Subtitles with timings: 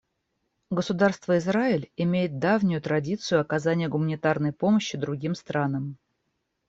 [0.71, 5.99] Государство Израиль имеет давнюю традицию оказания гуманитарной помощи другим странам.